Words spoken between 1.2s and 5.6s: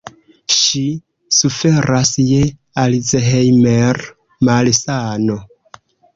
suferas je Alzheimer-malsano.